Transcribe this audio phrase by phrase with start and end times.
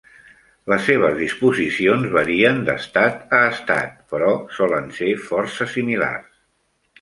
[0.71, 6.35] Les seves disposicions varien d'estat a estat, però solen ser força similars.